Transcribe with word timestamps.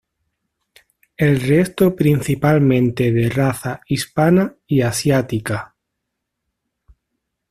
El 1.15 1.39
resto 1.41 1.95
principalmente 1.95 3.11
de 3.11 3.29
raza 3.29 3.81
hispana 3.87 4.55
y 4.65 4.81
asiática. 4.81 5.75